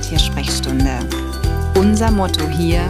Tiersprechstunde. 0.00 0.98
Unser 1.76 2.10
Motto 2.10 2.48
hier, 2.48 2.82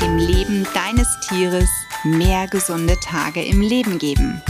dem 0.00 0.18
Leben 0.18 0.66
deines 0.74 1.08
Tieres 1.28 1.68
mehr 2.04 2.46
gesunde 2.48 2.96
Tage 3.00 3.44
im 3.44 3.60
Leben 3.60 3.98
geben. 3.98 4.42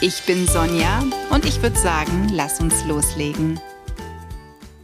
Ich 0.00 0.22
bin 0.22 0.46
Sonja 0.46 1.02
und 1.30 1.44
ich 1.44 1.60
würde 1.62 1.78
sagen, 1.78 2.28
lass 2.32 2.60
uns 2.60 2.84
loslegen. 2.84 3.60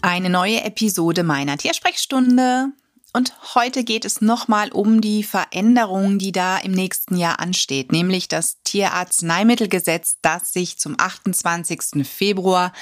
Eine 0.02 0.30
neue 0.30 0.62
Episode 0.62 1.22
meiner 1.22 1.56
Tiersprechstunde. 1.56 2.72
Und 3.12 3.32
heute 3.54 3.84
geht 3.84 4.04
es 4.04 4.20
nochmal 4.20 4.72
um 4.72 5.00
die 5.00 5.22
Veränderung, 5.22 6.18
die 6.18 6.32
da 6.32 6.58
im 6.58 6.72
nächsten 6.72 7.16
Jahr 7.16 7.38
ansteht, 7.38 7.92
nämlich 7.92 8.26
das 8.26 8.60
Tierarzneimittelgesetz, 8.64 10.18
das 10.20 10.52
sich 10.52 10.78
zum 10.78 10.96
28. 10.98 12.04
Februar 12.04 12.72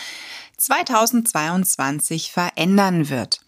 2022 0.57 2.33
verändern 2.33 3.11
wird. 3.11 3.42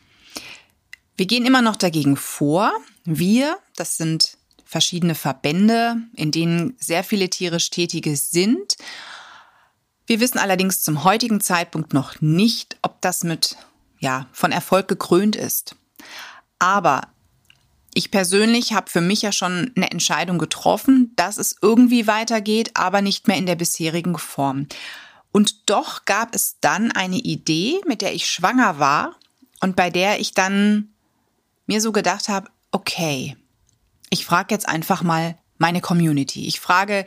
Wir 1.16 1.26
gehen 1.26 1.46
immer 1.46 1.62
noch 1.62 1.76
dagegen 1.76 2.16
vor. 2.16 2.72
Wir, 3.04 3.58
das 3.76 3.96
sind 3.96 4.36
verschiedene 4.64 5.14
Verbände, 5.14 5.96
in 6.14 6.32
denen 6.32 6.76
sehr 6.80 7.04
viele 7.04 7.30
tierisch 7.30 7.70
Tätige 7.70 8.16
sind. 8.16 8.76
Wir 10.06 10.20
wissen 10.20 10.38
allerdings 10.38 10.82
zum 10.82 11.04
heutigen 11.04 11.40
Zeitpunkt 11.40 11.94
noch 11.94 12.20
nicht, 12.20 12.76
ob 12.82 13.00
das 13.00 13.22
mit, 13.22 13.56
ja, 14.00 14.26
von 14.32 14.50
Erfolg 14.50 14.88
gekrönt 14.88 15.36
ist. 15.36 15.76
Aber 16.58 17.02
ich 17.94 18.10
persönlich 18.10 18.72
habe 18.72 18.90
für 18.90 19.00
mich 19.00 19.22
ja 19.22 19.30
schon 19.30 19.70
eine 19.76 19.90
Entscheidung 19.92 20.38
getroffen, 20.38 21.12
dass 21.14 21.38
es 21.38 21.56
irgendwie 21.62 22.08
weitergeht, 22.08 22.72
aber 22.74 23.00
nicht 23.00 23.28
mehr 23.28 23.36
in 23.36 23.46
der 23.46 23.54
bisherigen 23.54 24.18
Form. 24.18 24.66
Und 25.30 25.70
doch 25.70 26.04
gab 26.04 26.34
es 26.34 26.58
dann 26.60 26.90
eine 26.90 27.18
Idee, 27.18 27.80
mit 27.86 28.02
der 28.02 28.14
ich 28.14 28.28
schwanger 28.28 28.80
war 28.80 29.14
und 29.60 29.76
bei 29.76 29.90
der 29.90 30.20
ich 30.20 30.34
dann 30.34 30.93
mir 31.66 31.80
so 31.80 31.92
gedacht 31.92 32.28
habe, 32.28 32.48
okay, 32.70 33.36
ich 34.10 34.24
frage 34.26 34.54
jetzt 34.54 34.68
einfach 34.68 35.02
mal 35.02 35.36
meine 35.58 35.80
Community. 35.80 36.46
Ich 36.46 36.60
frage 36.60 37.06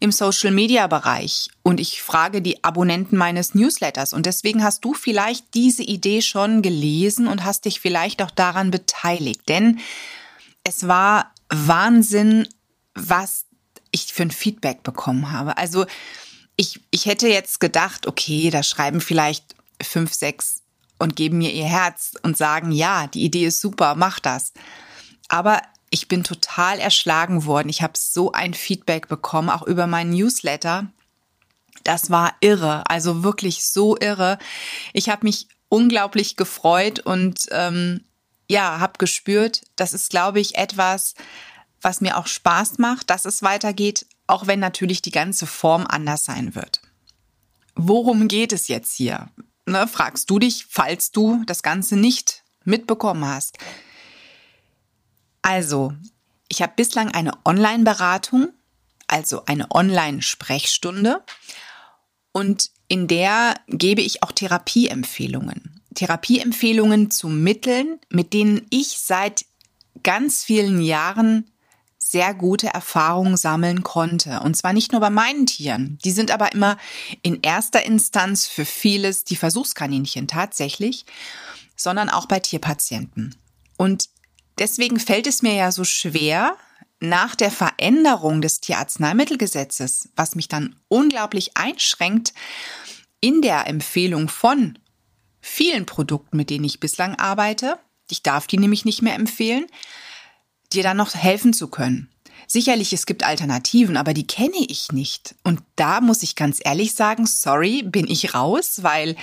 im 0.00 0.12
Social-Media-Bereich 0.12 1.48
und 1.62 1.80
ich 1.80 2.02
frage 2.02 2.42
die 2.42 2.62
Abonnenten 2.62 3.16
meines 3.16 3.54
Newsletters. 3.54 4.12
Und 4.12 4.26
deswegen 4.26 4.62
hast 4.62 4.84
du 4.84 4.94
vielleicht 4.94 5.54
diese 5.54 5.82
Idee 5.82 6.22
schon 6.22 6.62
gelesen 6.62 7.26
und 7.26 7.44
hast 7.44 7.64
dich 7.64 7.80
vielleicht 7.80 8.22
auch 8.22 8.30
daran 8.30 8.70
beteiligt. 8.70 9.48
Denn 9.48 9.80
es 10.62 10.86
war 10.86 11.32
Wahnsinn, 11.48 12.46
was 12.94 13.46
ich 13.90 14.12
für 14.12 14.22
ein 14.22 14.30
Feedback 14.30 14.82
bekommen 14.82 15.32
habe. 15.32 15.56
Also 15.56 15.86
ich, 16.56 16.80
ich 16.90 17.06
hätte 17.06 17.28
jetzt 17.28 17.60
gedacht, 17.60 18.06
okay, 18.06 18.50
da 18.50 18.62
schreiben 18.62 19.00
vielleicht 19.00 19.54
fünf, 19.82 20.12
sechs 20.12 20.62
und 20.98 21.16
geben 21.16 21.38
mir 21.38 21.52
ihr 21.52 21.66
Herz 21.66 22.12
und 22.22 22.36
sagen, 22.36 22.72
ja, 22.72 23.06
die 23.06 23.22
Idee 23.22 23.46
ist 23.46 23.60
super, 23.60 23.94
mach 23.94 24.20
das. 24.20 24.52
Aber 25.28 25.62
ich 25.90 26.08
bin 26.08 26.24
total 26.24 26.78
erschlagen 26.78 27.44
worden. 27.44 27.68
Ich 27.68 27.82
habe 27.82 27.94
so 27.96 28.32
ein 28.32 28.54
Feedback 28.54 29.08
bekommen, 29.08 29.50
auch 29.50 29.62
über 29.62 29.86
meinen 29.86 30.10
Newsletter. 30.10 30.90
Das 31.84 32.10
war 32.10 32.34
irre, 32.40 32.88
also 32.88 33.22
wirklich 33.22 33.64
so 33.64 33.96
irre. 33.96 34.38
Ich 34.92 35.08
habe 35.08 35.24
mich 35.24 35.48
unglaublich 35.68 36.36
gefreut 36.36 37.00
und 37.00 37.46
ähm, 37.50 38.04
ja, 38.48 38.80
habe 38.80 38.94
gespürt, 38.98 39.62
das 39.76 39.92
ist, 39.92 40.10
glaube 40.10 40.40
ich, 40.40 40.56
etwas, 40.56 41.14
was 41.80 42.00
mir 42.00 42.16
auch 42.16 42.26
Spaß 42.26 42.78
macht, 42.78 43.10
dass 43.10 43.24
es 43.24 43.42
weitergeht, 43.42 44.06
auch 44.26 44.46
wenn 44.46 44.60
natürlich 44.60 45.02
die 45.02 45.10
ganze 45.10 45.46
Form 45.46 45.86
anders 45.86 46.24
sein 46.24 46.54
wird. 46.54 46.80
Worum 47.74 48.28
geht 48.28 48.52
es 48.52 48.68
jetzt 48.68 48.94
hier? 48.94 49.28
Ne, 49.66 49.88
fragst 49.88 50.30
du 50.30 50.38
dich, 50.38 50.66
falls 50.68 51.10
du 51.10 51.42
das 51.46 51.62
Ganze 51.62 51.96
nicht 51.96 52.44
mitbekommen 52.64 53.26
hast. 53.26 53.58
Also, 55.42 55.92
ich 56.48 56.62
habe 56.62 56.72
bislang 56.76 57.10
eine 57.10 57.32
Online-Beratung, 57.44 58.48
also 59.08 59.44
eine 59.46 59.70
Online-Sprechstunde 59.70 61.22
und 62.32 62.70
in 62.88 63.08
der 63.08 63.54
gebe 63.68 64.02
ich 64.02 64.22
auch 64.22 64.32
Therapieempfehlungen. 64.32 65.82
Therapieempfehlungen 65.94 67.10
zu 67.10 67.28
Mitteln, 67.28 67.98
mit 68.08 68.32
denen 68.32 68.66
ich 68.70 68.98
seit 68.98 69.46
ganz 70.02 70.44
vielen 70.44 70.80
Jahren 70.80 71.50
sehr 72.10 72.34
gute 72.34 72.68
Erfahrungen 72.68 73.36
sammeln 73.36 73.82
konnte. 73.82 74.40
Und 74.40 74.56
zwar 74.56 74.72
nicht 74.72 74.92
nur 74.92 75.00
bei 75.00 75.10
meinen 75.10 75.46
Tieren. 75.46 75.98
Die 76.04 76.12
sind 76.12 76.30
aber 76.30 76.52
immer 76.52 76.76
in 77.22 77.40
erster 77.42 77.84
Instanz 77.84 78.46
für 78.46 78.64
vieles 78.64 79.24
die 79.24 79.36
Versuchskaninchen 79.36 80.28
tatsächlich, 80.28 81.06
sondern 81.76 82.08
auch 82.08 82.26
bei 82.26 82.40
Tierpatienten. 82.40 83.34
Und 83.76 84.08
Deswegen 84.58 84.98
fällt 84.98 85.26
es 85.26 85.42
mir 85.42 85.54
ja 85.54 85.70
so 85.70 85.84
schwer, 85.84 86.56
nach 86.98 87.34
der 87.34 87.50
Veränderung 87.50 88.40
des 88.40 88.60
Tierarzneimittelgesetzes, 88.60 90.08
was 90.16 90.34
mich 90.34 90.48
dann 90.48 90.76
unglaublich 90.88 91.56
einschränkt, 91.56 92.32
in 93.20 93.42
der 93.42 93.66
Empfehlung 93.66 94.28
von 94.28 94.78
vielen 95.40 95.84
Produkten, 95.84 96.38
mit 96.38 96.48
denen 96.48 96.64
ich 96.64 96.80
bislang 96.80 97.14
arbeite, 97.16 97.78
ich 98.10 98.22
darf 98.22 98.46
die 98.46 98.58
nämlich 98.58 98.84
nicht 98.84 99.02
mehr 99.02 99.14
empfehlen, 99.14 99.66
dir 100.76 100.82
dann 100.82 100.96
noch 100.96 101.14
helfen 101.14 101.52
zu 101.52 101.68
können. 101.68 102.08
Sicherlich, 102.46 102.92
es 102.92 103.06
gibt 103.06 103.24
Alternativen, 103.24 103.96
aber 103.96 104.14
die 104.14 104.26
kenne 104.26 104.64
ich 104.68 104.92
nicht. 104.92 105.34
Und 105.42 105.62
da 105.74 106.00
muss 106.00 106.22
ich 106.22 106.36
ganz 106.36 106.60
ehrlich 106.64 106.94
sagen, 106.94 107.26
sorry, 107.26 107.82
bin 107.82 108.06
ich 108.08 108.34
raus, 108.34 108.82
weil 108.82 109.16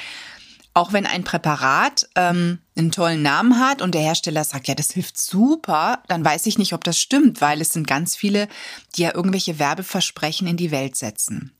auch 0.74 0.92
wenn 0.92 1.06
ein 1.06 1.24
Präparat 1.24 2.10
ähm, 2.16 2.60
einen 2.76 2.92
tollen 2.92 3.22
Namen 3.22 3.60
hat 3.60 3.82
und 3.82 3.94
der 3.94 4.02
Hersteller 4.02 4.44
sagt, 4.44 4.68
ja, 4.68 4.76
das 4.76 4.92
hilft 4.92 5.18
super, 5.18 6.02
dann 6.08 6.26
weiß 6.26 6.48
ich 6.48 6.58
nicht, 6.58 6.74
ob 6.74 6.84
das 6.84 7.00
stimmt, 7.00 7.42
weil 7.42 7.62
es 7.62 7.70
sind 7.70 7.88
ganz 7.88 8.16
viele, 8.16 8.48
die 8.96 9.04
ja 9.04 9.14
irgendwelche 9.14 9.60
Werbeversprechen 9.60 10.48
in 10.48 10.58
die 10.58 10.72
Welt 10.72 10.96
setzen. 10.96 11.54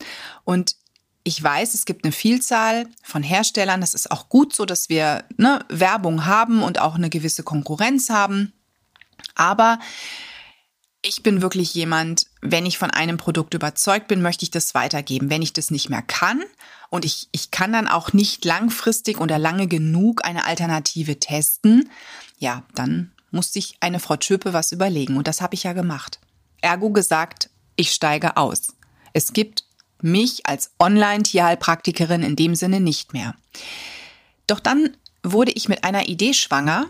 Und 0.44 0.76
ich 1.24 1.42
weiß, 1.42 1.74
es 1.76 1.86
gibt 1.86 2.04
eine 2.04 2.12
Vielzahl 2.12 2.88
von 3.02 3.24
Herstellern. 3.24 3.82
Das 3.82 3.94
ist 3.94 4.12
auch 4.12 4.28
gut 4.30 4.54
so, 4.54 4.66
dass 4.66 4.90
wir 4.90 5.24
ne, 5.38 5.64
Werbung 5.70 6.26
haben 6.26 6.62
und 6.64 6.80
auch 6.80 6.96
eine 6.96 7.10
gewisse 7.10 7.44
Konkurrenz 7.44 8.10
haben. 8.10 8.52
Aber 9.36 9.80
ich 11.02 11.22
bin 11.22 11.42
wirklich 11.42 11.74
jemand, 11.74 12.28
wenn 12.42 12.66
ich 12.66 12.78
von 12.78 12.90
einem 12.90 13.18
Produkt 13.18 13.54
überzeugt 13.54 14.08
bin, 14.08 14.22
möchte 14.22 14.44
ich 14.44 14.52
das 14.52 14.74
weitergeben. 14.74 15.30
Wenn 15.30 15.42
ich 15.42 15.52
das 15.54 15.70
nicht 15.70 15.90
mehr 15.90 16.02
kann 16.02 16.42
und 16.90 17.04
ich, 17.04 17.28
ich 17.32 17.52
kann 17.52 17.74
dann 17.74 17.88
auch 17.88 18.14
nicht 18.14 18.46
langfristig 18.46 19.20
oder 19.20 19.38
lange 19.38 19.68
genug 19.68 20.24
eine 20.24 20.46
Alternative 20.46 21.20
testen, 21.20 21.90
ja, 22.40 22.64
dann 22.74 23.12
muss 23.32 23.52
sich 23.52 23.76
eine 23.82 24.00
Frau 24.00 24.16
Schöpe 24.20 24.54
was 24.54 24.72
überlegen. 24.72 25.18
Und 25.18 25.28
das 25.28 25.42
habe 25.42 25.56
ich 25.56 25.64
ja 25.64 25.74
gemacht. 25.74 26.20
Ergo 26.62 26.92
gesagt, 26.92 27.50
ich 27.76 27.92
steige 27.92 28.38
aus. 28.38 28.74
Es 29.12 29.34
gibt 29.34 29.66
mich 30.02 30.46
als 30.46 30.72
Online-Tierheilpraktikerin 30.80 32.24
in 32.24 32.36
dem 32.36 32.56
Sinne 32.56 32.80
nicht 32.80 33.14
mehr. 33.14 33.36
Doch 34.48 34.60
dann 34.60 34.96
wurde 35.24 35.52
ich 35.52 35.68
mit 35.68 35.84
einer 35.84 36.08
Idee 36.08 36.34
schwanger 36.34 36.88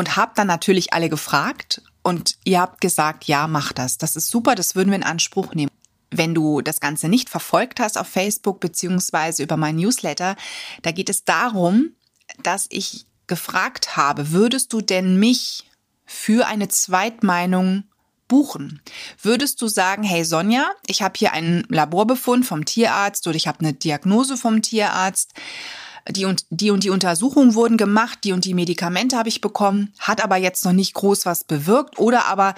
und 0.00 0.16
habe 0.16 0.32
dann 0.34 0.46
natürlich 0.46 0.94
alle 0.94 1.10
gefragt 1.10 1.82
und 2.02 2.38
ihr 2.44 2.58
habt 2.58 2.80
gesagt, 2.80 3.24
ja, 3.24 3.46
mach 3.46 3.74
das. 3.74 3.98
Das 3.98 4.16
ist 4.16 4.30
super, 4.30 4.54
das 4.54 4.74
würden 4.74 4.88
wir 4.88 4.96
in 4.96 5.02
Anspruch 5.02 5.54
nehmen. 5.54 5.70
Wenn 6.10 6.34
du 6.34 6.62
das 6.62 6.80
Ganze 6.80 7.10
nicht 7.10 7.28
verfolgt 7.28 7.80
hast 7.80 7.98
auf 7.98 8.06
Facebook 8.08 8.60
beziehungsweise 8.60 9.42
über 9.42 9.58
mein 9.58 9.76
Newsletter, 9.76 10.36
da 10.80 10.92
geht 10.92 11.10
es 11.10 11.24
darum, 11.24 11.90
dass 12.42 12.66
ich 12.70 13.04
gefragt 13.26 13.98
habe, 13.98 14.30
würdest 14.30 14.72
du 14.72 14.80
denn 14.80 15.18
mich 15.18 15.68
für 16.06 16.46
eine 16.46 16.68
Zweitmeinung 16.68 17.84
buchen? 18.26 18.80
Würdest 19.20 19.60
du 19.60 19.68
sagen, 19.68 20.02
hey 20.02 20.24
Sonja, 20.24 20.70
ich 20.86 21.02
habe 21.02 21.18
hier 21.18 21.32
einen 21.32 21.66
Laborbefund 21.68 22.46
vom 22.46 22.64
Tierarzt 22.64 23.26
oder 23.26 23.36
ich 23.36 23.46
habe 23.46 23.60
eine 23.60 23.74
Diagnose 23.74 24.38
vom 24.38 24.62
Tierarzt 24.62 25.34
die 26.08 26.24
und 26.24 26.44
die 26.50 26.70
und 26.70 26.84
die 26.84 26.90
Untersuchungen 26.90 27.54
wurden 27.54 27.76
gemacht, 27.76 28.20
die 28.24 28.32
und 28.32 28.44
die 28.44 28.54
Medikamente 28.54 29.16
habe 29.16 29.28
ich 29.28 29.40
bekommen, 29.40 29.92
hat 29.98 30.22
aber 30.22 30.36
jetzt 30.36 30.64
noch 30.64 30.72
nicht 30.72 30.94
groß 30.94 31.26
was 31.26 31.44
bewirkt 31.44 31.98
oder 31.98 32.26
aber 32.26 32.54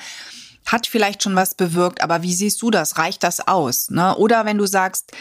hat 0.67 0.87
vielleicht 0.87 1.23
schon 1.23 1.37
was 1.37 1.55
bewirkt, 1.55 2.03
aber 2.03 2.23
wie 2.23 2.35
siehst 2.35 2.63
du 2.63 2.71
das? 2.71 2.99
Reicht 2.99 3.23
das 3.25 3.47
aus? 3.47 3.91
Ne? 3.91 4.17
Oder 4.17 4.45
wenn 4.45 4.59
du 4.59 4.67
sagst, 4.67 5.13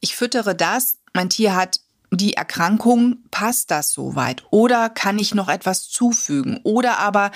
ich 0.00 0.16
füttere 0.16 0.54
das, 0.54 0.98
mein 1.14 1.30
Tier 1.30 1.54
hat 1.54 1.80
die 2.12 2.34
Erkrankung, 2.34 3.18
passt 3.30 3.70
das 3.70 3.92
soweit? 3.92 4.42
Oder 4.50 4.90
kann 4.90 5.18
ich 5.18 5.34
noch 5.34 5.48
etwas 5.48 5.88
zufügen? 5.88 6.58
Oder 6.64 6.98
aber 6.98 7.30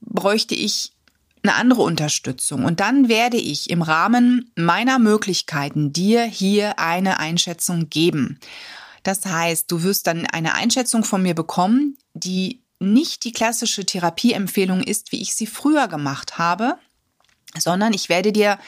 bräuchte 0.00 0.54
ich 0.54 0.92
eine 1.42 1.54
andere 1.54 1.82
Unterstützung. 1.82 2.64
Und 2.64 2.80
dann 2.80 3.08
werde 3.08 3.36
ich 3.36 3.70
im 3.70 3.82
Rahmen 3.82 4.50
meiner 4.56 4.98
Möglichkeiten 4.98 5.92
dir 5.92 6.24
hier 6.24 6.78
eine 6.78 7.20
Einschätzung 7.20 7.88
geben. 7.88 8.40
Das 9.08 9.24
heißt, 9.24 9.72
du 9.72 9.84
wirst 9.84 10.06
dann 10.06 10.26
eine 10.26 10.54
Einschätzung 10.54 11.02
von 11.02 11.22
mir 11.22 11.34
bekommen, 11.34 11.96
die 12.12 12.60
nicht 12.78 13.24
die 13.24 13.32
klassische 13.32 13.86
Therapieempfehlung 13.86 14.82
ist, 14.82 15.12
wie 15.12 15.22
ich 15.22 15.34
sie 15.34 15.46
früher 15.46 15.88
gemacht 15.88 16.36
habe, 16.36 16.76
sondern 17.58 17.94
ich 17.94 18.10
werde 18.10 18.32
dir 18.32 18.58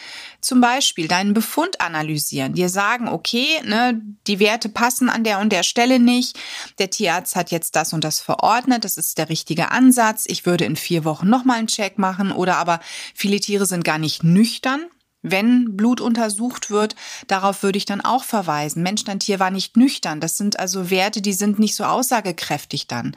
zum 0.40 0.62
Beispiel 0.62 1.08
deinen 1.08 1.34
Befund 1.34 1.82
analysieren, 1.82 2.54
dir 2.54 2.70
sagen, 2.70 3.06
okay, 3.06 3.60
ne, 3.66 4.00
die 4.26 4.40
Werte 4.40 4.70
passen 4.70 5.10
an 5.10 5.24
der 5.24 5.40
und 5.40 5.52
der 5.52 5.62
Stelle 5.62 5.98
nicht, 5.98 6.40
der 6.78 6.88
Tierarzt 6.88 7.36
hat 7.36 7.50
jetzt 7.50 7.76
das 7.76 7.92
und 7.92 8.02
das 8.02 8.20
verordnet, 8.20 8.86
das 8.86 8.96
ist 8.96 9.18
der 9.18 9.28
richtige 9.28 9.70
Ansatz, 9.70 10.24
ich 10.26 10.46
würde 10.46 10.64
in 10.64 10.76
vier 10.76 11.04
Wochen 11.04 11.28
nochmal 11.28 11.58
einen 11.58 11.66
Check 11.66 11.98
machen. 11.98 12.32
Oder 12.32 12.56
aber 12.56 12.80
viele 13.14 13.40
Tiere 13.40 13.66
sind 13.66 13.84
gar 13.84 13.98
nicht 13.98 14.24
nüchtern, 14.24 14.86
wenn 15.22 15.76
Blut 15.76 16.00
untersucht 16.00 16.70
wird, 16.70 16.96
darauf 17.26 17.62
würde 17.62 17.78
ich 17.78 17.84
dann 17.84 18.00
auch 18.00 18.24
verweisen. 18.24 18.82
Mensch, 18.82 19.04
dein 19.04 19.20
Tier 19.20 19.38
war 19.38 19.50
nicht 19.50 19.76
nüchtern. 19.76 20.20
Das 20.20 20.36
sind 20.36 20.58
also 20.58 20.90
Werte, 20.90 21.20
die 21.20 21.34
sind 21.34 21.58
nicht 21.58 21.74
so 21.74 21.84
aussagekräftig 21.84 22.86
dann. 22.86 23.14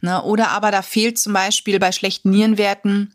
Ne? 0.00 0.22
Oder 0.22 0.50
aber 0.50 0.70
da 0.70 0.82
fehlt 0.82 1.18
zum 1.18 1.32
Beispiel 1.32 1.78
bei 1.78 1.92
schlechten 1.92 2.30
Nierenwerten 2.30 3.14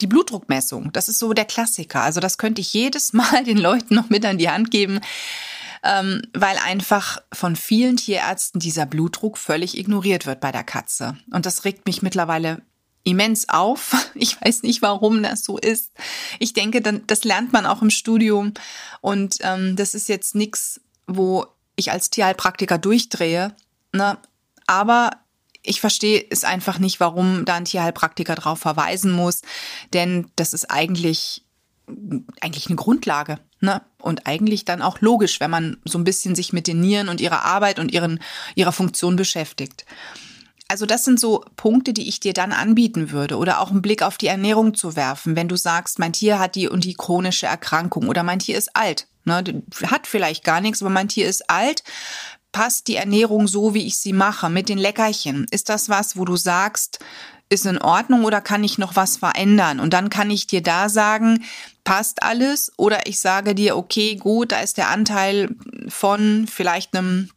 die 0.00 0.06
Blutdruckmessung, 0.06 0.92
das 0.92 1.08
ist 1.08 1.18
so 1.18 1.32
der 1.32 1.44
Klassiker. 1.44 2.02
Also 2.02 2.20
das 2.20 2.38
könnte 2.38 2.60
ich 2.60 2.72
jedes 2.72 3.12
Mal 3.14 3.44
den 3.44 3.58
Leuten 3.58 3.94
noch 3.94 4.10
mit 4.10 4.24
an 4.24 4.38
die 4.38 4.50
Hand 4.50 4.70
geben, 4.70 5.00
ähm, 5.82 6.22
weil 6.32 6.56
einfach 6.64 7.18
von 7.32 7.56
vielen 7.56 7.96
Tierärzten 7.96 8.60
dieser 8.60 8.86
Blutdruck 8.86 9.38
völlig 9.38 9.78
ignoriert 9.78 10.26
wird 10.26 10.40
bei 10.40 10.50
der 10.50 10.64
Katze. 10.64 11.16
Und 11.30 11.46
das 11.46 11.64
regt 11.64 11.86
mich 11.86 12.02
mittlerweile 12.02 12.62
immens 13.04 13.48
auf. 13.48 13.94
Ich 14.16 14.40
weiß 14.40 14.62
nicht, 14.62 14.80
warum 14.80 15.22
das 15.24 15.44
so 15.44 15.58
ist. 15.58 15.92
Ich 16.38 16.52
denke, 16.52 16.80
das 16.80 17.24
lernt 17.24 17.52
man 17.52 17.66
auch 17.66 17.82
im 17.82 17.90
Studium. 17.90 18.54
Und 19.00 19.38
ähm, 19.40 19.74
das 19.74 19.94
ist 19.94 20.08
jetzt 20.08 20.36
nichts, 20.36 20.80
wo 21.08 21.46
ich 21.74 21.90
als 21.90 22.10
Tierheilpraktiker 22.10 22.78
durchdrehe. 22.78 23.54
Ne? 23.92 24.16
Aber 24.66 25.10
ich 25.64 25.80
verstehe 25.80 26.24
es 26.30 26.44
einfach 26.44 26.78
nicht, 26.78 27.00
warum 27.00 27.44
da 27.44 27.54
ein 27.54 27.64
Tierheilpraktiker 27.64 28.36
drauf 28.36 28.60
verweisen 28.60 29.10
muss, 29.10 29.42
denn 29.92 30.30
das 30.36 30.54
ist 30.54 30.70
eigentlich 30.70 31.42
eigentlich 32.40 32.66
eine 32.68 32.76
Grundlage, 32.76 33.38
ne? 33.60 33.82
Und 33.98 34.26
eigentlich 34.26 34.64
dann 34.64 34.80
auch 34.80 35.00
logisch, 35.00 35.40
wenn 35.40 35.50
man 35.50 35.76
so 35.84 35.98
ein 35.98 36.04
bisschen 36.04 36.34
sich 36.34 36.52
mit 36.52 36.66
den 36.66 36.80
Nieren 36.80 37.08
und 37.08 37.20
ihrer 37.20 37.44
Arbeit 37.44 37.78
und 37.78 37.92
ihren 37.92 38.20
ihrer 38.54 38.72
Funktion 38.72 39.16
beschäftigt. 39.16 39.84
Also 40.74 40.86
das 40.86 41.04
sind 41.04 41.20
so 41.20 41.44
Punkte, 41.54 41.92
die 41.92 42.08
ich 42.08 42.18
dir 42.18 42.32
dann 42.32 42.50
anbieten 42.50 43.12
würde 43.12 43.36
oder 43.36 43.60
auch 43.60 43.70
einen 43.70 43.80
Blick 43.80 44.02
auf 44.02 44.18
die 44.18 44.26
Ernährung 44.26 44.74
zu 44.74 44.96
werfen, 44.96 45.36
wenn 45.36 45.46
du 45.46 45.54
sagst, 45.54 46.00
mein 46.00 46.12
Tier 46.12 46.40
hat 46.40 46.56
die 46.56 46.68
und 46.68 46.82
die 46.82 46.94
chronische 46.94 47.46
Erkrankung 47.46 48.08
oder 48.08 48.24
mein 48.24 48.40
Tier 48.40 48.58
ist 48.58 48.74
alt, 48.74 49.06
ne, 49.24 49.62
hat 49.86 50.08
vielleicht 50.08 50.42
gar 50.42 50.60
nichts, 50.60 50.82
aber 50.82 50.90
mein 50.90 51.06
Tier 51.06 51.28
ist 51.28 51.48
alt, 51.48 51.84
passt 52.50 52.88
die 52.88 52.96
Ernährung 52.96 53.46
so, 53.46 53.72
wie 53.72 53.86
ich 53.86 53.98
sie 53.98 54.12
mache, 54.12 54.50
mit 54.50 54.68
den 54.68 54.78
Leckerchen? 54.78 55.46
Ist 55.52 55.68
das 55.68 55.88
was, 55.88 56.16
wo 56.16 56.24
du 56.24 56.34
sagst, 56.34 56.98
ist 57.50 57.66
in 57.66 57.78
Ordnung 57.78 58.24
oder 58.24 58.40
kann 58.40 58.64
ich 58.64 58.76
noch 58.76 58.96
was 58.96 59.16
verändern? 59.16 59.78
Und 59.78 59.92
dann 59.92 60.10
kann 60.10 60.28
ich 60.28 60.48
dir 60.48 60.60
da 60.60 60.88
sagen, 60.88 61.44
passt 61.84 62.24
alles 62.24 62.72
oder 62.76 63.06
ich 63.06 63.20
sage 63.20 63.54
dir, 63.54 63.76
okay, 63.76 64.16
gut, 64.16 64.50
da 64.50 64.58
ist 64.58 64.76
der 64.76 64.88
Anteil 64.88 65.54
von 65.88 66.48
vielleicht 66.48 66.96
einem 66.96 67.30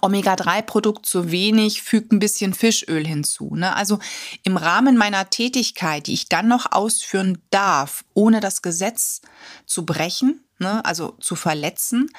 Omega-3-Produkt 0.00 1.06
zu 1.06 1.30
wenig, 1.30 1.82
fügt 1.82 2.12
ein 2.12 2.18
bisschen 2.18 2.54
Fischöl 2.54 3.06
hinzu. 3.06 3.54
Ne? 3.54 3.74
Also 3.74 3.98
im 4.42 4.56
Rahmen 4.56 4.96
meiner 4.96 5.30
Tätigkeit, 5.30 6.06
die 6.06 6.14
ich 6.14 6.28
dann 6.28 6.48
noch 6.48 6.72
ausführen 6.72 7.38
darf, 7.50 8.04
ohne 8.14 8.40
das 8.40 8.62
Gesetz 8.62 9.20
zu 9.66 9.84
brechen, 9.86 10.44
ne? 10.58 10.84
also 10.84 11.16
zu 11.20 11.36
verletzen, 11.36 12.10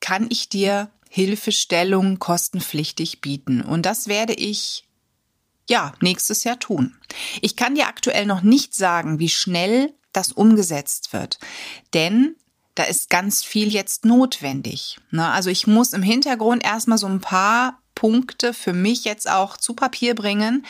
kann 0.00 0.26
ich 0.30 0.48
dir 0.48 0.90
Hilfestellung 1.08 2.18
kostenpflichtig 2.18 3.20
bieten. 3.20 3.60
Und 3.60 3.86
das 3.86 4.08
werde 4.08 4.34
ich 4.34 4.84
ja 5.68 5.94
nächstes 6.00 6.44
Jahr 6.44 6.58
tun. 6.58 6.96
Ich 7.40 7.56
kann 7.56 7.74
dir 7.74 7.86
aktuell 7.86 8.26
noch 8.26 8.42
nicht 8.42 8.74
sagen, 8.74 9.18
wie 9.18 9.28
schnell 9.28 9.94
das 10.12 10.32
umgesetzt 10.32 11.12
wird, 11.12 11.38
denn 11.92 12.36
da 12.74 12.84
ist 12.84 13.10
ganz 13.10 13.44
viel 13.44 13.72
jetzt 13.72 14.04
notwendig. 14.04 14.98
Ne? 15.10 15.28
Also 15.28 15.50
ich 15.50 15.66
muss 15.66 15.92
im 15.92 16.02
Hintergrund 16.02 16.64
erstmal 16.64 16.98
so 16.98 17.06
ein 17.06 17.20
paar 17.20 17.78
Punkte 17.94 18.52
für 18.52 18.72
mich 18.72 19.04
jetzt 19.04 19.30
auch 19.30 19.56
zu 19.56 19.74
Papier 19.74 20.14
bringen. 20.14 20.66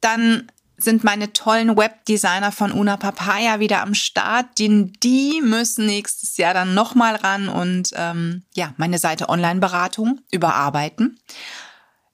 Dann 0.00 0.50
sind 0.78 1.04
meine 1.04 1.32
tollen 1.32 1.76
Webdesigner 1.76 2.52
von 2.52 2.70
Una 2.70 2.96
Papaya 2.96 3.60
wieder 3.60 3.80
am 3.82 3.94
Start. 3.94 4.58
Den, 4.58 4.92
die 5.02 5.40
müssen 5.42 5.86
nächstes 5.86 6.36
Jahr 6.36 6.54
dann 6.54 6.74
nochmal 6.74 7.16
ran 7.16 7.48
und 7.48 7.90
ähm, 7.94 8.42
ja, 8.54 8.74
meine 8.76 8.98
Seite 8.98 9.28
Online-Beratung 9.28 10.20
überarbeiten. 10.30 11.18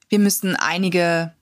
Wir 0.09 0.19
müssen 0.19 0.55
einige 0.55 1.33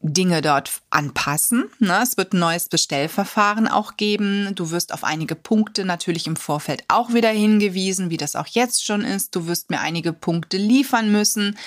Dinge 0.00 0.42
dort 0.42 0.80
anpassen. 0.90 1.64
Ne? 1.80 2.00
Es 2.02 2.16
wird 2.16 2.32
ein 2.32 2.38
neues 2.38 2.68
Bestellverfahren 2.68 3.66
auch 3.66 3.96
geben. 3.96 4.54
Du 4.54 4.70
wirst 4.70 4.92
auf 4.92 5.02
einige 5.02 5.34
Punkte 5.34 5.84
natürlich 5.84 6.26
im 6.26 6.36
Vorfeld 6.36 6.84
auch 6.88 7.12
wieder 7.12 7.30
hingewiesen, 7.30 8.10
wie 8.10 8.16
das 8.16 8.36
auch 8.36 8.46
jetzt 8.46 8.84
schon 8.84 9.02
ist. 9.02 9.34
Du 9.34 9.46
wirst 9.46 9.70
mir 9.70 9.80
einige 9.80 10.12
Punkte 10.12 10.56
liefern 10.56 11.10
müssen, 11.10 11.58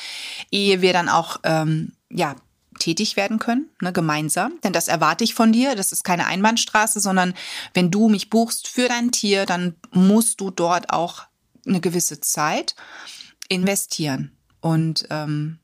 ehe 0.49 0.81
wir 0.81 0.93
dann 0.93 1.09
auch 1.09 1.39
ähm, 1.43 1.93
ja 2.09 2.35
tätig 2.79 3.15
werden 3.15 3.37
können, 3.37 3.69
ne, 3.81 3.91
gemeinsam. 3.91 4.53
Denn 4.63 4.73
das 4.73 4.87
erwarte 4.87 5.23
ich 5.23 5.33
von 5.33 5.51
dir. 5.51 5.75
Das 5.75 5.91
ist 5.91 6.03
keine 6.03 6.25
Einbahnstraße, 6.25 6.99
sondern 6.99 7.33
wenn 7.73 7.91
du 7.91 8.07
mich 8.07 8.29
buchst 8.29 8.67
für 8.67 8.87
dein 8.87 9.11
Tier, 9.11 9.45
dann 9.45 9.75
musst 9.91 10.39
du 10.39 10.51
dort 10.51 10.91
auch 10.91 11.23
eine 11.65 11.81
gewisse 11.81 12.21
Zeit 12.21 12.75
investieren. 13.49 14.31
Und 14.61 15.05
ähm, 15.09 15.59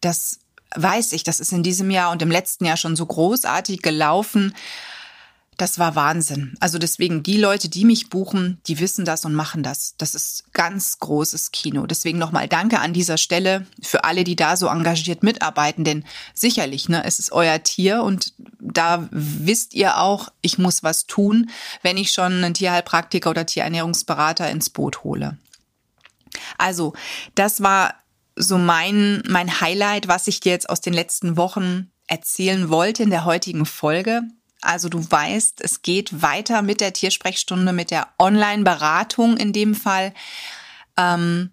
das 0.00 0.38
weiß 0.74 1.12
ich, 1.12 1.22
das 1.24 1.40
ist 1.40 1.52
in 1.52 1.62
diesem 1.62 1.90
Jahr 1.90 2.10
und 2.10 2.22
im 2.22 2.30
letzten 2.30 2.64
Jahr 2.64 2.76
schon 2.76 2.96
so 2.96 3.06
großartig 3.06 3.82
gelaufen. 3.82 4.54
Das 5.56 5.78
war 5.78 5.94
Wahnsinn. 5.94 6.56
Also 6.58 6.78
deswegen, 6.78 7.22
die 7.22 7.36
Leute, 7.36 7.68
die 7.68 7.84
mich 7.84 8.10
buchen, 8.10 8.58
die 8.66 8.80
wissen 8.80 9.04
das 9.04 9.24
und 9.24 9.34
machen 9.34 9.62
das. 9.62 9.94
Das 9.98 10.14
ist 10.14 10.52
ganz 10.52 10.98
großes 10.98 11.52
Kino. 11.52 11.86
Deswegen 11.86 12.18
nochmal 12.18 12.48
Danke 12.48 12.80
an 12.80 12.92
dieser 12.92 13.18
Stelle 13.18 13.66
für 13.80 14.02
alle, 14.02 14.24
die 14.24 14.34
da 14.34 14.56
so 14.56 14.66
engagiert 14.66 15.22
mitarbeiten. 15.22 15.84
Denn 15.84 16.04
sicherlich, 16.34 16.88
ne, 16.88 17.04
es 17.04 17.20
ist 17.20 17.30
euer 17.30 17.62
Tier 17.62 18.02
und 18.02 18.32
da 18.60 19.06
wisst 19.12 19.74
ihr 19.74 19.98
auch, 19.98 20.28
ich 20.42 20.58
muss 20.58 20.82
was 20.82 21.06
tun, 21.06 21.50
wenn 21.82 21.98
ich 21.98 22.10
schon 22.10 22.32
einen 22.32 22.54
Tierheilpraktiker 22.54 23.30
oder 23.30 23.46
Tierernährungsberater 23.46 24.50
ins 24.50 24.70
Boot 24.70 25.04
hole. 25.04 25.38
Also, 26.58 26.94
das 27.36 27.62
war 27.62 27.94
so 28.36 28.58
mein, 28.58 29.22
mein 29.28 29.60
Highlight, 29.60 30.08
was 30.08 30.26
ich 30.26 30.40
dir 30.40 30.52
jetzt 30.52 30.68
aus 30.68 30.80
den 30.80 30.92
letzten 30.92 31.36
Wochen 31.36 31.90
erzählen 32.06 32.68
wollte 32.68 33.02
in 33.02 33.10
der 33.10 33.24
heutigen 33.24 33.66
Folge. 33.66 34.22
Also 34.60 34.88
du 34.88 34.98
weißt, 35.08 35.60
es 35.60 35.82
geht 35.82 36.22
weiter 36.22 36.62
mit 36.62 36.80
der 36.80 36.92
Tiersprechstunde, 36.92 37.72
mit 37.72 37.90
der 37.90 38.08
Online-Beratung 38.18 39.36
in 39.36 39.52
dem 39.52 39.74
Fall. 39.74 40.14
Ähm, 40.96 41.50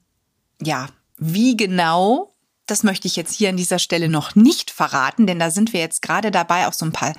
ja, 0.61 0.88
wie 1.17 1.57
genau, 1.57 2.33
das 2.67 2.83
möchte 2.83 3.07
ich 3.07 3.17
jetzt 3.17 3.35
hier 3.35 3.50
an 3.50 3.57
dieser 3.57 3.79
Stelle 3.79 4.07
noch 4.07 4.35
nicht 4.35 4.71
verraten, 4.71 5.27
denn 5.27 5.39
da 5.39 5.51
sind 5.51 5.73
wir 5.73 5.81
jetzt 5.81 6.01
gerade 6.01 6.31
dabei, 6.31 6.67
auch 6.67 6.73
so 6.73 6.85
ein 6.85 6.93
paar, 6.93 7.13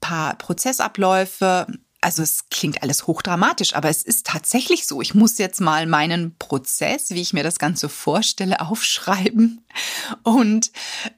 paar 0.00 0.36
Prozessabläufe 0.36 1.66
also 2.02 2.22
es 2.22 2.48
klingt 2.50 2.82
alles 2.82 3.06
hochdramatisch, 3.06 3.74
aber 3.74 3.88
es 3.88 4.02
ist 4.02 4.26
tatsächlich 4.26 4.86
so. 4.86 5.00
Ich 5.00 5.14
muss 5.14 5.38
jetzt 5.38 5.60
mal 5.60 5.86
meinen 5.86 6.36
Prozess, 6.36 7.10
wie 7.10 7.20
ich 7.20 7.32
mir 7.32 7.44
das 7.44 7.60
Ganze 7.60 7.88
vorstelle, 7.88 8.60
aufschreiben 8.60 9.64
und 10.24 10.72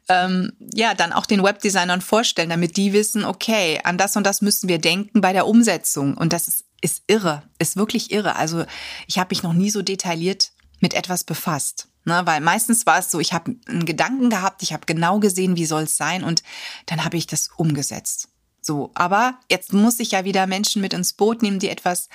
ähm, 0.08 0.52
ja, 0.74 0.94
dann 0.94 1.12
auch 1.12 1.24
den 1.24 1.42
Webdesignern 1.42 2.02
vorstellen, 2.02 2.50
damit 2.50 2.76
die 2.76 2.92
wissen, 2.92 3.24
okay, 3.24 3.80
an 3.82 3.96
das 3.96 4.14
und 4.16 4.24
das 4.24 4.42
müssen 4.42 4.68
wir 4.68 4.78
denken 4.78 5.22
bei 5.22 5.32
der 5.32 5.46
Umsetzung. 5.46 6.16
Und 6.18 6.34
das 6.34 6.48
ist, 6.48 6.64
ist 6.82 7.02
irre, 7.06 7.42
ist 7.58 7.76
wirklich 7.76 8.12
irre. 8.12 8.36
Also 8.36 8.66
ich 9.06 9.18
habe 9.18 9.28
mich 9.30 9.42
noch 9.42 9.54
nie 9.54 9.70
so 9.70 9.80
detailliert 9.80 10.52
mit 10.80 10.92
etwas 10.92 11.24
befasst. 11.24 11.88
Ne, 12.06 12.20
weil 12.26 12.42
meistens 12.42 12.84
war 12.84 12.98
es 12.98 13.10
so, 13.10 13.18
ich 13.18 13.32
habe 13.32 13.56
einen 13.66 13.86
Gedanken 13.86 14.28
gehabt, 14.28 14.62
ich 14.62 14.74
habe 14.74 14.84
genau 14.84 15.20
gesehen, 15.20 15.56
wie 15.56 15.64
soll 15.64 15.84
es 15.84 15.96
sein 15.96 16.22
und 16.22 16.42
dann 16.84 17.02
habe 17.02 17.16
ich 17.16 17.26
das 17.26 17.48
umgesetzt. 17.56 18.28
So, 18.64 18.90
aber 18.94 19.38
jetzt 19.50 19.74
muss 19.74 20.00
ich 20.00 20.12
ja 20.12 20.24
wieder 20.24 20.46
Menschen 20.46 20.80
mit 20.80 20.94
ins 20.94 21.12
Boot 21.12 21.42
nehmen, 21.42 21.58
die 21.58 21.68
etwas, 21.68 22.08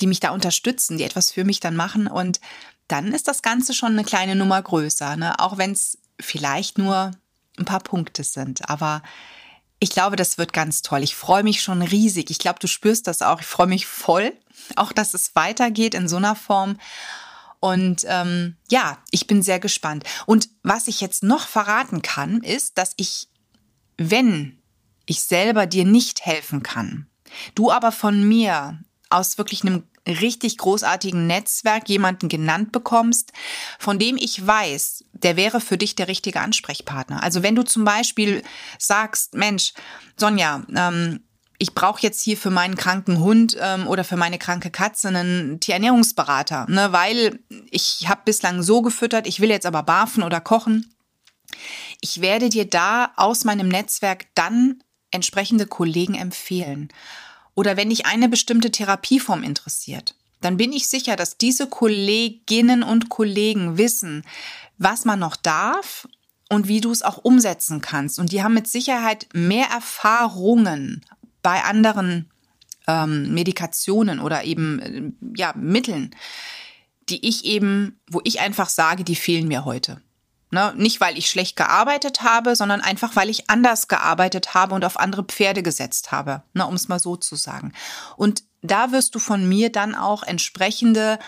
die 0.00 0.06
mich 0.06 0.20
da 0.20 0.30
unterstützen, 0.30 0.96
die 0.96 1.04
etwas 1.04 1.32
für 1.32 1.44
mich 1.44 1.58
dann 1.58 1.74
machen. 1.74 2.06
Und 2.06 2.40
dann 2.86 3.12
ist 3.12 3.26
das 3.26 3.42
Ganze 3.42 3.74
schon 3.74 3.92
eine 3.92 4.04
kleine 4.04 4.36
Nummer 4.36 4.62
größer, 4.62 5.16
ne? 5.16 5.38
auch 5.40 5.58
wenn 5.58 5.72
es 5.72 5.98
vielleicht 6.20 6.78
nur 6.78 7.10
ein 7.58 7.64
paar 7.64 7.80
Punkte 7.80 8.22
sind. 8.22 8.68
Aber 8.70 9.02
ich 9.80 9.90
glaube, 9.90 10.14
das 10.14 10.38
wird 10.38 10.52
ganz 10.52 10.82
toll. 10.82 11.02
Ich 11.02 11.16
freue 11.16 11.42
mich 11.42 11.62
schon 11.62 11.82
riesig. 11.82 12.30
Ich 12.30 12.38
glaube, 12.38 12.60
du 12.60 12.68
spürst 12.68 13.08
das 13.08 13.20
auch. 13.20 13.40
Ich 13.40 13.46
freue 13.46 13.66
mich 13.66 13.86
voll, 13.86 14.32
auch 14.76 14.92
dass 14.92 15.14
es 15.14 15.34
weitergeht 15.34 15.94
in 15.94 16.06
so 16.06 16.16
einer 16.16 16.36
Form. 16.36 16.78
Und 17.58 18.04
ähm, 18.06 18.56
ja, 18.70 18.98
ich 19.10 19.26
bin 19.26 19.42
sehr 19.42 19.58
gespannt. 19.58 20.04
Und 20.26 20.48
was 20.62 20.86
ich 20.86 21.00
jetzt 21.00 21.24
noch 21.24 21.48
verraten 21.48 22.02
kann, 22.02 22.40
ist, 22.42 22.78
dass 22.78 22.92
ich, 22.96 23.26
wenn 23.96 24.61
ich 25.06 25.22
selber 25.22 25.66
dir 25.66 25.84
nicht 25.84 26.24
helfen 26.24 26.62
kann, 26.62 27.06
du 27.54 27.70
aber 27.70 27.92
von 27.92 28.26
mir 28.26 28.78
aus 29.10 29.38
wirklich 29.38 29.62
einem 29.62 29.84
richtig 30.06 30.58
großartigen 30.58 31.26
Netzwerk 31.26 31.88
jemanden 31.88 32.28
genannt 32.28 32.72
bekommst, 32.72 33.32
von 33.78 33.98
dem 33.98 34.16
ich 34.16 34.44
weiß, 34.44 35.04
der 35.12 35.36
wäre 35.36 35.60
für 35.60 35.78
dich 35.78 35.94
der 35.94 36.08
richtige 36.08 36.40
Ansprechpartner. 36.40 37.22
Also 37.22 37.42
wenn 37.42 37.54
du 37.54 37.62
zum 37.62 37.84
Beispiel 37.84 38.42
sagst, 38.78 39.34
Mensch, 39.34 39.72
Sonja, 40.16 40.64
ähm, 40.74 41.20
ich 41.58 41.74
brauche 41.74 42.02
jetzt 42.02 42.20
hier 42.20 42.36
für 42.36 42.50
meinen 42.50 42.74
kranken 42.74 43.20
Hund 43.20 43.56
ähm, 43.60 43.86
oder 43.86 44.02
für 44.02 44.16
meine 44.16 44.38
kranke 44.38 44.70
Katze 44.70 45.08
einen 45.08 45.60
Tierernährungsberater, 45.60 46.66
ne, 46.68 46.92
weil 46.92 47.38
ich 47.70 48.08
habe 48.08 48.22
bislang 48.24 48.62
so 48.62 48.82
gefüttert, 48.82 49.28
ich 49.28 49.38
will 49.38 49.50
jetzt 49.50 49.66
aber 49.66 49.84
barfen 49.84 50.24
oder 50.24 50.40
kochen. 50.40 50.92
Ich 52.00 52.20
werde 52.20 52.48
dir 52.48 52.68
da 52.68 53.12
aus 53.16 53.44
meinem 53.44 53.68
Netzwerk 53.68 54.26
dann 54.34 54.82
entsprechende 55.12 55.66
Kollegen 55.66 56.14
empfehlen. 56.14 56.88
Oder 57.54 57.76
wenn 57.76 57.90
dich 57.90 58.06
eine 58.06 58.28
bestimmte 58.28 58.70
Therapieform 58.70 59.42
interessiert, 59.42 60.14
dann 60.40 60.56
bin 60.56 60.72
ich 60.72 60.88
sicher, 60.88 61.16
dass 61.16 61.38
diese 61.38 61.68
Kolleginnen 61.68 62.82
und 62.82 63.08
Kollegen 63.08 63.78
wissen, 63.78 64.24
was 64.78 65.04
man 65.04 65.18
noch 65.18 65.36
darf 65.36 66.08
und 66.48 66.68
wie 66.68 66.80
du 66.80 66.90
es 66.90 67.02
auch 67.02 67.18
umsetzen 67.18 67.80
kannst. 67.80 68.18
Und 68.18 68.32
die 68.32 68.42
haben 68.42 68.54
mit 68.54 68.66
Sicherheit 68.66 69.28
mehr 69.32 69.66
Erfahrungen 69.66 71.04
bei 71.42 71.62
anderen 71.62 72.30
ähm, 72.86 73.32
Medikationen 73.32 74.20
oder 74.20 74.44
eben 74.44 74.78
äh, 74.80 75.12
ja 75.36 75.54
Mitteln, 75.56 76.14
die 77.08 77.26
ich 77.26 77.44
eben, 77.44 78.00
wo 78.10 78.20
ich 78.24 78.40
einfach 78.40 78.68
sage, 78.68 79.04
die 79.04 79.16
fehlen 79.16 79.48
mir 79.48 79.64
heute. 79.64 80.00
Ne? 80.52 80.74
Nicht, 80.76 81.00
weil 81.00 81.16
ich 81.16 81.30
schlecht 81.30 81.56
gearbeitet 81.56 82.20
habe, 82.20 82.54
sondern 82.56 82.82
einfach, 82.82 83.16
weil 83.16 83.30
ich 83.30 83.48
anders 83.48 83.88
gearbeitet 83.88 84.52
habe 84.52 84.74
und 84.74 84.84
auf 84.84 85.00
andere 85.00 85.24
Pferde 85.24 85.62
gesetzt 85.62 86.12
habe, 86.12 86.42
ne? 86.52 86.66
um 86.66 86.74
es 86.74 86.88
mal 86.88 86.98
so 86.98 87.16
zu 87.16 87.36
sagen. 87.36 87.72
Und 88.18 88.44
da 88.60 88.92
wirst 88.92 89.14
du 89.14 89.18
von 89.18 89.48
mir 89.48 89.72
dann 89.72 89.94
auch 89.94 90.22
entsprechende 90.22 91.18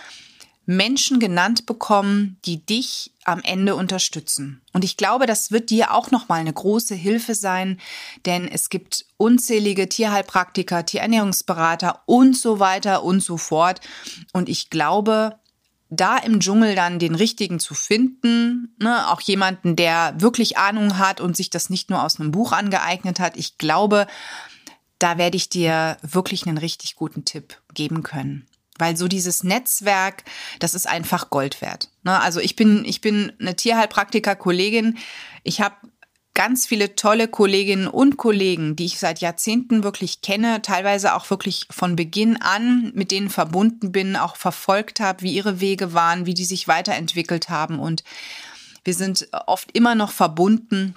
Menschen 0.67 1.21
genannt 1.21 1.65
bekommen, 1.65 2.39
die 2.45 2.65
dich 2.65 3.13
am 3.25 3.41
Ende 3.43 3.77
unterstützen. 3.77 4.61
Und 4.75 4.85
ich 4.85 4.99
glaube, 4.99 5.25
das 5.25 5.51
wird 5.51 5.71
dir 5.71 5.95
auch 5.95 6.11
nochmal 6.11 6.41
eine 6.41 6.53
große 6.53 6.95
Hilfe 6.95 7.35
sein, 7.35 7.81
denn 8.27 8.47
es 8.47 8.69
gibt 8.69 9.07
unzählige 9.17 9.89
Tierheilpraktiker, 9.89 10.85
Tierernährungsberater 10.85 12.03
und 12.05 12.37
so 12.37 12.61
weiter 12.61 13.03
und 13.05 13.21
so 13.21 13.39
fort. 13.39 13.81
Und 14.35 14.51
ich 14.51 14.69
glaube, 14.69 15.39
da 15.91 16.17
im 16.17 16.41
Dschungel 16.41 16.75
dann 16.75 16.99
den 16.99 17.15
richtigen 17.15 17.61
zu 17.61 17.75
finden, 17.75 18.75
ne, 18.79 19.09
auch 19.11 19.21
jemanden, 19.21 19.77
der 19.77 20.15
wirklich 20.19 20.59
Ahnung 20.59 20.99
hat 20.99 21.21
und 21.21 21.37
sich 21.37 21.51
das 21.51 21.71
nicht 21.71 21.91
nur 21.91 22.03
aus 22.03 22.19
einem 22.19 22.31
Buch 22.31 22.53
angeeignet 22.53 23.21
hat, 23.21 23.37
ich 23.37 23.59
glaube, 23.59 24.07
da 24.99 25.19
werde 25.19 25.37
ich 25.37 25.49
dir 25.49 25.97
wirklich 26.03 26.47
einen 26.47 26.59
richtig 26.59 26.97
guten 26.97 27.25
Tipp 27.25 27.61
geben 27.75 28.03
können. 28.03 28.47
Weil 28.77 28.97
so 28.97 29.07
dieses 29.07 29.45
Netzwerk, 29.45 30.25
das 30.59 30.75
ist 30.75 30.89
einfach 30.89 31.31
Gold 31.31 31.61
wert. 31.61 31.91
Ne? 32.03 32.21
Also 32.21 32.41
ich 32.41 32.57
bin, 32.57 32.85
ich 32.85 33.01
bin 33.01 33.33
eine 33.39 33.55
Tierheilpraktiker-Kollegin. 33.55 34.99
Ich 35.45 35.61
habe 35.61 35.77
ganz 36.35 36.67
viele 36.67 36.97
tolle 36.97 37.29
Kolleginnen 37.29 37.87
und 37.87 38.17
Kollegen, 38.17 38.75
die 38.75 38.87
ich 38.87 38.99
seit 38.99 39.21
Jahrzehnten 39.21 39.85
wirklich 39.85 40.21
kenne, 40.21 40.61
teilweise 40.63 41.15
auch 41.15 41.31
wirklich 41.31 41.67
von 41.71 41.95
Beginn 41.95 42.37
an 42.43 42.91
mit 42.95 43.13
denen 43.13 43.31
verbunden 43.31 43.93
bin, 43.93 44.17
auch 44.17 44.37
verfolgt 44.37 44.99
habe, 44.99 45.23
wie 45.23 45.33
ihre 45.33 45.61
Wege 45.61 45.95
waren, 45.95 46.27
wie 46.27 46.35
die 46.35 46.45
sich 46.45 46.67
weiterentwickelt 46.67 47.49
haben. 47.51 47.79
Und 47.79 48.03
wir 48.83 48.95
sind 48.95 49.29
oft 49.47 49.71
immer 49.73 49.95
noch 49.95 50.11
verbunden. 50.11 50.97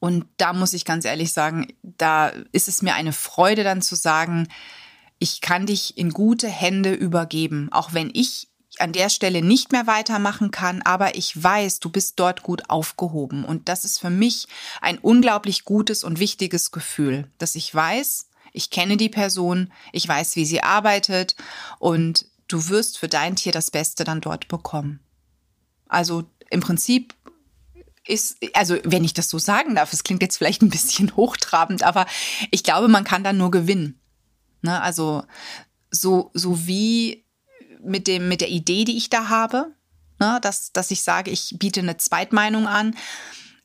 Und 0.00 0.26
da 0.38 0.52
muss 0.52 0.72
ich 0.72 0.84
ganz 0.84 1.04
ehrlich 1.04 1.32
sagen, 1.32 1.68
da 1.82 2.28
ist 2.52 2.68
es 2.68 2.82
mir 2.82 2.94
eine 2.94 3.12
Freude 3.12 3.64
dann 3.64 3.82
zu 3.82 3.94
sagen, 3.94 4.48
ich 5.18 5.40
kann 5.40 5.66
dich 5.66 5.96
in 5.96 6.10
gute 6.10 6.48
Hände 6.48 6.92
übergeben, 6.92 7.68
auch 7.70 7.92
wenn 7.92 8.10
ich 8.12 8.48
an 8.80 8.92
der 8.92 9.08
Stelle 9.08 9.42
nicht 9.42 9.72
mehr 9.72 9.86
weitermachen 9.86 10.50
kann, 10.50 10.82
aber 10.82 11.16
ich 11.16 11.42
weiß, 11.42 11.80
du 11.80 11.90
bist 11.90 12.18
dort 12.18 12.42
gut 12.42 12.70
aufgehoben. 12.70 13.44
Und 13.44 13.68
das 13.68 13.84
ist 13.84 14.00
für 14.00 14.10
mich 14.10 14.46
ein 14.80 14.98
unglaublich 14.98 15.64
gutes 15.64 16.04
und 16.04 16.18
wichtiges 16.18 16.70
Gefühl, 16.70 17.28
dass 17.38 17.54
ich 17.54 17.74
weiß, 17.74 18.28
ich 18.52 18.70
kenne 18.70 18.96
die 18.96 19.08
Person, 19.08 19.72
ich 19.92 20.06
weiß, 20.06 20.36
wie 20.36 20.44
sie 20.44 20.62
arbeitet 20.62 21.34
und 21.78 22.26
du 22.48 22.68
wirst 22.68 22.98
für 22.98 23.08
dein 23.08 23.36
Tier 23.36 23.52
das 23.52 23.70
Beste 23.70 24.04
dann 24.04 24.20
dort 24.20 24.48
bekommen. 24.48 25.00
Also 25.88 26.24
im 26.50 26.60
Prinzip 26.60 27.14
ist, 28.06 28.38
also 28.52 28.76
wenn 28.84 29.04
ich 29.04 29.14
das 29.14 29.28
so 29.28 29.38
sagen 29.38 29.74
darf, 29.74 29.92
es 29.92 30.04
klingt 30.04 30.22
jetzt 30.22 30.36
vielleicht 30.36 30.62
ein 30.62 30.70
bisschen 30.70 31.16
hochtrabend, 31.16 31.82
aber 31.82 32.06
ich 32.50 32.62
glaube, 32.62 32.88
man 32.88 33.04
kann 33.04 33.24
dann 33.24 33.38
nur 33.38 33.50
gewinnen. 33.50 34.00
Ne? 34.62 34.80
Also 34.80 35.24
so, 35.90 36.30
so 36.34 36.66
wie 36.66 37.23
mit 37.84 38.06
dem, 38.06 38.28
mit 38.28 38.40
der 38.40 38.48
Idee, 38.48 38.84
die 38.84 38.96
ich 38.96 39.10
da 39.10 39.28
habe, 39.28 39.72
ne? 40.20 40.38
dass, 40.42 40.72
dass 40.72 40.90
ich 40.90 41.02
sage, 41.02 41.30
ich 41.30 41.56
biete 41.58 41.80
eine 41.80 41.96
Zweitmeinung 41.96 42.66
an, 42.66 42.96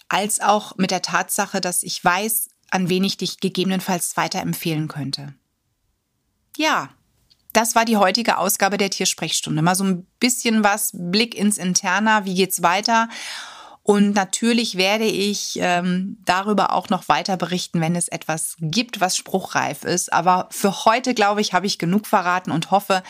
als 0.07 0.41
auch 0.41 0.77
mit 0.77 0.91
der 0.91 1.01
Tatsache, 1.01 1.61
dass 1.61 1.83
ich 1.83 2.03
weiß, 2.03 2.49
an 2.71 2.89
wen 2.89 3.03
ich 3.03 3.17
dich 3.17 3.39
gegebenenfalls 3.39 4.17
weiterempfehlen 4.17 4.87
könnte. 4.87 5.33
Ja, 6.57 6.89
das 7.53 7.75
war 7.75 7.85
die 7.85 7.97
heutige 7.97 8.37
Ausgabe 8.37 8.77
der 8.77 8.89
Tiersprechstunde. 8.89 9.61
Mal 9.61 9.75
so 9.75 9.83
ein 9.83 10.05
bisschen 10.19 10.63
was, 10.63 10.91
Blick 10.93 11.35
ins 11.35 11.57
Interna, 11.57 12.25
wie 12.25 12.35
geht's 12.35 12.61
weiter? 12.61 13.09
Und 13.81 14.13
natürlich 14.13 14.77
werde 14.77 15.05
ich 15.05 15.57
ähm, 15.59 16.17
darüber 16.23 16.73
auch 16.73 16.89
noch 16.89 17.09
weiter 17.09 17.37
berichten, 17.37 17.81
wenn 17.81 17.95
es 17.95 18.07
etwas 18.07 18.55
gibt, 18.59 19.01
was 19.01 19.17
spruchreif 19.17 19.83
ist. 19.83 20.13
Aber 20.13 20.47
für 20.51 20.85
heute, 20.85 21.15
glaube 21.15 21.41
ich, 21.41 21.53
habe 21.53 21.65
ich 21.65 21.79
genug 21.79 22.05
verraten 22.05 22.51
und 22.51 22.69
hoffe, 22.69 23.01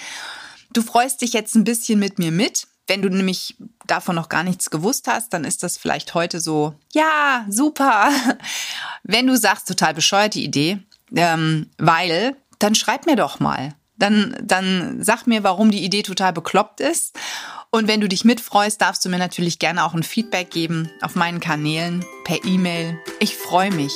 du 0.74 0.82
freust 0.82 1.22
dich 1.22 1.34
jetzt 1.34 1.56
ein 1.56 1.64
bisschen 1.64 2.00
mit 2.00 2.20
mir 2.20 2.32
mit. 2.32 2.68
Wenn 2.88 3.02
du 3.02 3.10
nämlich 3.10 3.56
davon 3.86 4.16
noch 4.16 4.30
gar 4.30 4.44
nichts 4.44 4.72
gewusst 4.72 5.08
hast, 5.08 5.34
dann 5.34 5.44
ist 5.44 5.62
das 5.62 5.78
vielleicht 5.78 6.16
heute 6.16 6.40
so, 6.40 6.74
ja, 6.92 7.46
super. 7.48 8.10
Wenn 9.04 9.28
du 9.28 9.38
sagst, 9.38 9.68
total 9.68 9.94
bescheuerte 9.94 10.40
Idee, 10.40 10.80
ähm, 11.16 11.70
weil, 11.78 12.36
dann 12.58 12.74
schreib 12.74 13.06
mir 13.06 13.16
doch 13.16 13.40
mal. 13.40 13.76
Dann, 13.98 14.36
dann 14.42 15.04
sag 15.04 15.28
mir, 15.28 15.44
warum 15.44 15.70
die 15.70 15.84
Idee 15.84 16.02
total 16.02 16.34
bekloppt 16.34 16.80
ist 16.80 17.16
und 17.72 17.88
wenn 17.88 18.02
du 18.02 18.08
dich 18.08 18.26
mitfreust, 18.26 18.82
darfst 18.82 19.06
du 19.06 19.10
mir 19.10 19.20
natürlich 19.20 19.60
gerne 19.60 19.86
auch 19.86 19.94
ein 19.94 20.04
Feedback 20.04 20.50
geben 20.50 20.90
auf 21.02 21.16
meinen 21.16 21.40
Kanälen, 21.40 22.04
per 22.24 22.44
E-Mail. 22.44 23.00
Ich 23.20 23.36
freue 23.36 23.72
mich. 23.72 23.94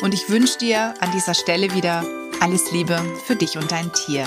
Und 0.00 0.14
ich 0.14 0.30
wünsche 0.30 0.58
dir 0.58 0.94
an 1.00 1.12
dieser 1.12 1.34
Stelle 1.34 1.74
wieder 1.74 2.04
alles 2.40 2.72
Liebe 2.72 2.98
für 3.26 3.36
dich 3.36 3.58
und 3.58 3.70
dein 3.70 3.92
Tier. 3.92 4.26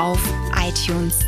auf 0.00 0.20
iTunes 0.56 1.18